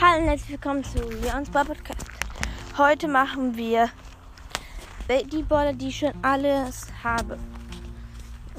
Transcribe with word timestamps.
Hallo 0.00 0.22
und 0.22 0.28
herzlich 0.28 0.50
willkommen 0.50 0.82
zu 0.82 0.98
Leons 0.98 1.48
Bar 1.50 1.64
Podcast. 1.64 2.04
Heute 2.76 3.06
machen 3.06 3.56
wir 3.56 3.88
die 5.08 5.42
Baller, 5.42 5.72
die 5.72 5.88
ich 5.88 5.98
schon 5.98 6.12
alles 6.20 6.88
habe. 7.04 7.38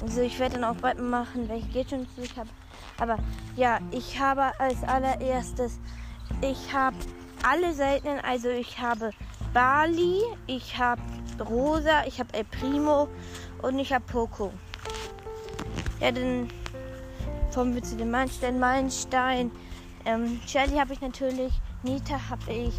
Also 0.00 0.22
ich 0.22 0.38
werde 0.38 0.54
dann 0.58 0.64
auch 0.64 0.80
bald 0.80 0.98
machen, 0.98 1.46
welche 1.48 1.66
Gegenstände 1.68 2.06
ich 2.22 2.36
habe. 2.38 2.48
Aber 2.98 3.18
ja, 3.54 3.80
ich 3.90 4.18
habe 4.18 4.58
als 4.58 4.82
allererstes, 4.84 5.78
ich 6.40 6.72
habe 6.72 6.96
alle 7.46 7.74
seltenen, 7.74 8.20
also 8.20 8.48
ich 8.48 8.80
habe 8.80 9.10
Bali, 9.52 10.22
ich 10.46 10.78
habe 10.78 11.02
Rosa, 11.38 12.06
ich 12.06 12.18
habe 12.18 12.32
El 12.32 12.44
Primo 12.44 13.08
und 13.60 13.78
ich 13.78 13.92
habe 13.92 14.04
Poco. 14.06 14.52
Ja, 16.00 16.12
dann 16.12 16.48
kommen 17.52 17.74
wir 17.74 17.82
zu 17.82 17.96
den 17.96 18.10
Meilenstein. 18.10 18.58
Meilenstein. 18.58 19.50
Ähm, 20.06 20.40
Shelly 20.46 20.76
habe 20.78 20.92
ich 20.92 21.00
natürlich, 21.00 21.52
Nita 21.82 22.20
habe 22.30 22.52
ich, 22.52 22.74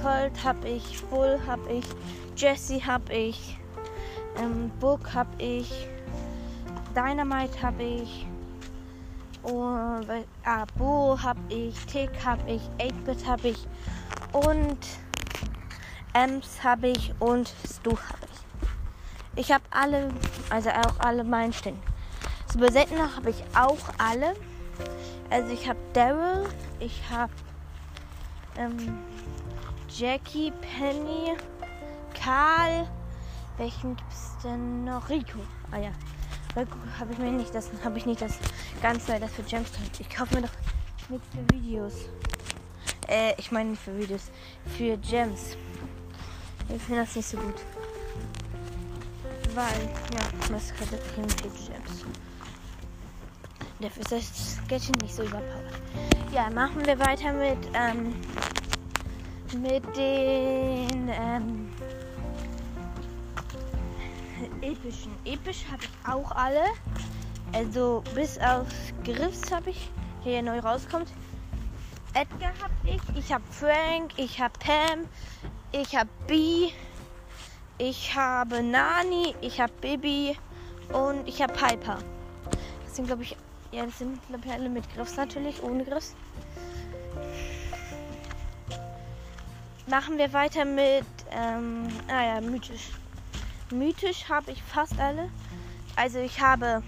Colt 0.00 0.44
habe 0.44 0.68
ich, 0.68 1.02
Bull 1.06 1.40
habe 1.44 1.72
ich, 1.72 1.84
Jesse 2.36 2.86
habe 2.86 3.12
ich, 3.12 3.58
ähm, 4.38 4.70
Book 4.78 5.12
habe 5.12 5.42
ich, 5.42 5.88
Dynamite 6.94 7.60
habe 7.60 7.82
ich, 7.82 8.26
und, 9.42 10.06
ah, 10.44 10.64
Bo 10.78 11.18
habe 11.20 11.40
ich, 11.48 11.74
Tick 11.86 12.10
habe 12.24 12.48
ich, 12.48 12.62
8-Bit 12.78 13.26
habe 13.26 13.48
ich 13.48 13.66
und 14.32 14.78
Ems 16.14 16.62
habe 16.62 16.88
ich 16.90 17.12
und 17.18 17.52
Stu 17.68 17.90
habe 17.90 18.26
ich. 19.34 19.40
Ich 19.40 19.52
habe 19.52 19.64
alle, 19.70 20.10
also 20.48 20.70
auch 20.70 21.00
alle 21.00 21.24
Meilensteine. 21.24 21.78
Zu 22.46 22.58
übersetzen 22.58 22.98
habe 23.16 23.30
ich 23.30 23.42
auch 23.56 23.78
alle. 23.98 24.34
Also 25.30 25.52
ich 25.52 25.68
habe 25.68 25.78
Daryl, 25.92 26.48
ich 26.78 27.02
habe 27.10 27.32
ähm, 28.56 28.98
Jackie, 29.88 30.52
Penny, 30.60 31.36
Karl. 32.14 32.86
Welchen 33.56 33.96
gibt 33.96 34.12
es 34.12 34.36
denn 34.42 34.84
noch? 34.84 35.08
Rico. 35.08 35.38
Ah 35.70 35.78
ja. 35.78 35.90
Rico 36.56 36.76
habe 36.98 37.12
ich 37.12 37.18
mir 37.18 37.32
nicht 37.32 37.54
das, 37.54 37.70
habe 37.84 37.98
ich 37.98 38.06
nicht 38.06 38.20
das 38.20 38.38
ganz 38.82 39.06
das 39.06 39.32
für 39.32 39.42
Gems 39.42 39.70
Ich 39.98 40.10
kaufe 40.10 40.34
mir 40.34 40.42
doch 40.42 41.10
nichts 41.10 41.26
für 41.30 41.54
Videos. 41.54 41.94
Äh, 43.08 43.34
ich 43.38 43.52
meine 43.52 43.70
nicht 43.70 43.82
für 43.82 43.96
Videos, 43.96 44.30
für 44.76 44.96
Gems. 44.96 45.56
Ich 46.68 46.82
finde 46.82 47.02
das 47.02 47.14
nicht 47.14 47.28
so 47.28 47.36
gut. 47.36 47.54
Weil, 49.54 49.88
ja, 50.12 50.26
was 50.50 50.74
könnte 50.74 50.98
kriegen 51.14 51.28
für 51.28 51.48
Gems. 51.48 52.04
Dafür 53.80 54.02
ist 54.02 54.12
das 54.12 54.58
Gadget 54.68 55.02
nicht 55.02 55.14
so 55.14 55.22
überpowered. 55.22 55.80
Ja, 56.32 56.48
machen 56.50 56.84
wir 56.86 56.98
weiter 56.98 57.32
mit, 57.32 57.58
ähm, 57.74 58.14
mit 59.60 59.84
den, 59.96 61.08
ähm, 61.08 61.72
epischen. 64.62 65.12
Episch 65.24 65.64
habe 65.70 65.82
ich 65.82 66.10
auch 66.10 66.30
alle. 66.32 66.64
Also 67.52 68.02
bis 68.14 68.38
auf 68.38 68.66
Griffs 69.04 69.52
habe 69.52 69.70
ich, 69.70 69.90
hier 70.22 70.42
neu 70.42 70.58
rauskommt. 70.58 71.08
Edgar 72.14 72.52
habe 72.62 72.74
ich, 72.84 73.00
ich 73.16 73.32
habe 73.32 73.44
Frank, 73.50 74.12
ich 74.16 74.40
habe 74.40 74.54
Pam, 74.58 75.06
ich 75.72 75.94
habe 75.94 76.08
B, 76.26 76.70
ich 77.78 78.14
habe 78.14 78.62
Nani, 78.62 79.34
ich 79.42 79.60
habe 79.60 79.72
Bibi 79.80 80.36
und 80.92 81.28
ich 81.28 81.42
habe 81.42 81.52
Piper. 81.52 81.98
Das 82.84 82.96
sind 82.96 83.06
glaube 83.06 83.22
ich 83.22 83.36
ja, 83.72 83.86
das 83.86 83.98
sind 83.98 84.18
Lapelle 84.30 84.68
mit 84.68 84.84
Griffs 84.94 85.16
natürlich, 85.16 85.62
ohne 85.62 85.84
Griffs. 85.84 86.14
Machen 89.88 90.18
wir 90.18 90.32
weiter 90.32 90.64
mit, 90.64 91.06
ähm, 91.30 91.88
ah 92.08 92.22
ja, 92.22 92.40
mythisch. 92.40 92.90
Mythisch 93.70 94.28
habe 94.28 94.50
ich 94.50 94.62
fast 94.62 94.98
alle. 94.98 95.30
Also 95.94 96.18
ich 96.18 96.40
habe 96.40 96.82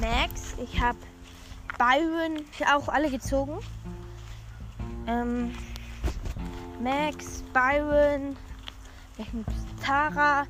Max, 0.00 0.54
ich 0.62 0.80
habe 0.80 0.98
Byron, 1.78 2.44
auch 2.72 2.88
alle 2.88 3.10
gezogen. 3.10 3.58
Ähm, 5.06 5.54
Max, 6.80 7.42
Byron, 7.52 8.36
Tara, 9.82 10.46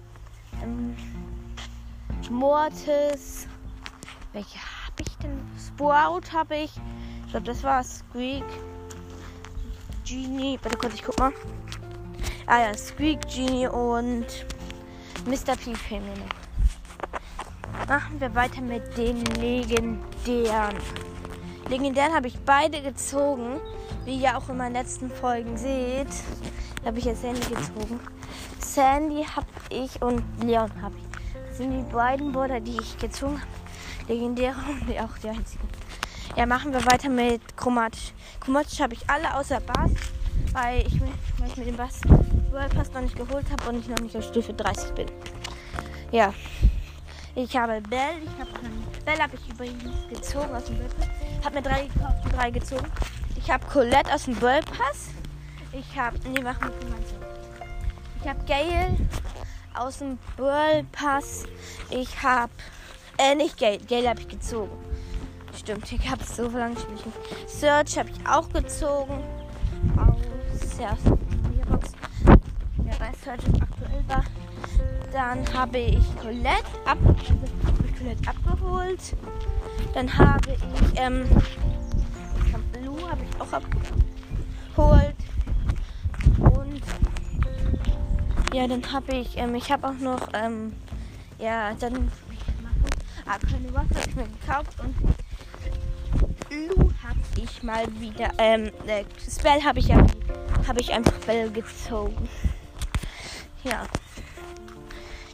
ähm, 0.62 0.96
Mortis, 2.30 3.46
welche? 4.32 4.58
Sprout 5.76 6.32
habe 6.32 6.56
ich. 6.56 6.72
Ich 7.26 7.32
glaube, 7.32 7.44
das 7.44 7.62
war 7.62 7.84
Squeak. 7.84 8.44
Genie. 10.08 10.58
Warte 10.62 10.78
kurz, 10.78 10.94
ich 10.94 11.02
guck 11.04 11.18
mal. 11.18 11.32
Ah 12.46 12.60
ja, 12.60 12.74
Squeak, 12.74 13.20
Genie 13.28 13.66
und 13.66 14.24
Mr. 15.26 15.54
P 15.54 15.74
fehlen. 15.74 16.22
Machen 17.88 18.18
wir 18.18 18.34
weiter 18.34 18.62
mit 18.62 18.96
den 18.96 19.22
legendären. 19.38 20.76
Legendären 21.68 22.14
habe 22.14 22.28
ich 22.28 22.38
beide 22.38 22.80
gezogen. 22.80 23.60
Wie 24.06 24.16
ihr 24.16 24.38
auch 24.38 24.48
in 24.48 24.56
meinen 24.56 24.72
letzten 24.72 25.10
Folgen 25.10 25.58
seht, 25.58 26.08
habe 26.86 26.98
ich 26.98 27.04
jetzt 27.04 27.20
Sandy 27.20 27.40
gezogen. 27.40 28.00
Sandy 28.60 29.24
habe 29.24 29.46
ich 29.68 30.00
und 30.00 30.22
Leon 30.42 30.70
habe 30.80 30.94
ich. 30.96 31.48
Das 31.48 31.58
sind 31.58 31.72
die 31.72 31.92
beiden 31.92 32.32
Border, 32.32 32.60
die 32.60 32.78
ich 32.80 32.96
gezogen 32.96 33.38
habe 33.38 33.55
legendäre 34.08 34.56
und 34.68 34.98
auch 34.98 35.18
die 35.22 35.28
einzigen. 35.28 35.68
Ja, 36.36 36.46
machen 36.46 36.72
wir 36.72 36.84
weiter 36.84 37.08
mit 37.08 37.40
chromatisch. 37.56 38.12
Chromatisch 38.40 38.80
habe 38.80 38.94
ich 38.94 39.08
alle 39.08 39.34
außer 39.34 39.60
Bass, 39.60 39.90
weil 40.52 40.86
ich, 40.86 41.00
weil 41.00 41.48
ich 41.48 41.56
mit 41.56 41.66
dem 41.66 41.76
Bass 41.76 42.00
World 42.50 42.74
Pass 42.74 42.92
noch 42.92 43.02
nicht 43.02 43.16
geholt 43.16 43.44
habe 43.50 43.68
und 43.68 43.80
ich 43.80 43.88
noch 43.88 43.98
nicht 43.98 44.16
auf 44.16 44.24
Stufe 44.24 44.54
30 44.54 44.92
bin. 44.92 45.06
Ja. 46.10 46.32
Ich 47.34 47.54
habe 47.54 47.82
Bell, 47.82 48.16
ich 48.22 48.40
habe 48.40 48.50
Bell 49.04 49.18
habe 49.18 49.36
ich 49.36 49.52
übrigens 49.52 50.08
gezogen 50.08 50.54
aus 50.54 50.64
dem 50.64 50.78
World 50.78 50.98
Pass. 50.98 51.08
Habe 51.44 51.56
mir 51.56 51.62
drei 51.62 51.86
gekauft 51.86 52.24
und 52.24 52.34
drei 52.34 52.50
gezogen. 52.50 52.86
Ich 53.36 53.50
habe 53.50 53.66
Colette 53.66 54.14
aus 54.14 54.24
dem 54.24 54.40
World 54.40 54.64
Pass. 54.66 55.10
Ich 55.72 55.98
habe, 55.98 56.18
nee, 56.30 56.40
machen 56.40 56.70
wir 56.80 56.90
mal. 56.90 56.98
Ich 58.22 58.28
habe 58.28 58.44
Gale 58.46 58.96
aus 59.74 59.98
dem 59.98 60.18
World 60.38 60.90
Pass. 60.92 61.44
Ich 61.90 62.22
habe 62.22 62.52
äh, 63.18 63.34
nicht 63.34 63.56
Geld. 63.56 63.86
Geld 63.88 64.08
habe 64.08 64.20
ich 64.20 64.28
gezogen. 64.28 64.70
Stimmt, 65.56 65.90
ich 65.90 66.10
habe 66.10 66.22
so 66.22 66.48
lange 66.48 66.74
gespielt. 66.74 67.00
Search 67.46 67.98
habe 67.98 68.10
ich 68.10 68.28
auch 68.28 68.48
gezogen. 68.50 69.24
Aus 69.96 70.76
der 70.76 70.96
Box. 71.70 71.92
Ja, 72.26 72.92
bei 72.98 73.12
Search 73.24 73.44
aktuell 73.60 74.04
war. 74.08 74.24
Dann 75.12 75.44
habe 75.54 75.78
ich 75.78 76.16
Colette, 76.20 76.64
ab, 76.84 76.98
also 77.06 77.92
Colette 77.98 78.28
abgeholt. 78.28 79.16
Dann 79.94 80.18
habe 80.18 80.52
ich, 80.52 81.00
ähm, 81.00 81.26
Blue 82.72 83.10
habe 83.10 83.22
ich 83.22 83.40
auch 83.40 83.52
abgeholt. 83.52 85.16
Und 86.38 86.82
ja, 88.52 88.66
dann 88.66 88.92
habe 88.92 89.16
ich, 89.16 89.38
ähm, 89.38 89.54
ich 89.54 89.72
habe 89.72 89.88
auch 89.88 89.98
noch, 89.98 90.28
ähm, 90.34 90.74
ja, 91.38 91.72
dann 91.74 92.10
Ah, 93.26 93.38
keine 93.38 93.72
habe 93.74 93.86
ich 94.08 94.14
mir 94.14 94.28
gekauft 94.28 94.78
und 94.80 94.94
Lu 96.50 96.90
habe 97.02 97.18
ich 97.36 97.62
mal 97.62 97.84
wieder. 98.00 98.30
Ähm, 98.38 98.70
äh, 98.86 99.04
Spell 99.28 99.62
habe 99.64 99.80
ich 99.80 99.88
ja. 99.88 100.06
Habe 100.68 100.80
ich 100.80 100.92
einfach 100.92 101.12
Bell 101.26 101.50
gezogen. 101.50 102.28
Ja. 103.64 103.84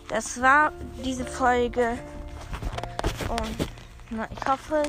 Das 0.09 0.41
war 0.41 0.73
diese 1.05 1.25
Folge. 1.25 1.99
Und 3.29 3.69
na, 4.11 4.29
ich 4.31 4.49
hoffe, 4.49 4.83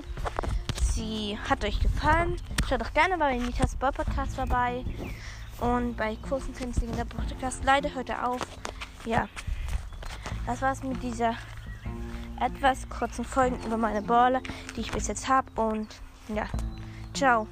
sie 0.81 1.37
hat 1.49 1.63
euch 1.63 1.79
gefallen. 1.79 2.37
Schaut 2.67 2.81
doch 2.81 2.93
gerne 2.93 3.17
bei 3.17 3.37
Nitas 3.37 3.75
Boy 3.75 3.91
Podcast 3.91 4.35
vorbei. 4.35 4.83
Und 5.59 5.95
bei 5.95 6.17
Fenstern 6.53 6.95
der 6.97 7.05
Podcast 7.05 7.63
leider 7.63 7.93
heute 7.95 8.23
auf. 8.25 8.41
Ja. 9.05 9.27
Das 10.45 10.61
war's 10.61 10.83
mit 10.83 11.01
dieser 11.03 11.35
etwas 12.39 12.87
kurzen 12.89 13.25
Folgen 13.25 13.57
über 13.65 13.77
meine 13.77 14.01
Baller, 14.01 14.41
die 14.75 14.81
ich 14.81 14.91
bis 14.91 15.07
jetzt 15.07 15.27
habe. 15.27 15.49
Und 15.55 15.87
ja, 16.27 16.45
ciao. 17.13 17.47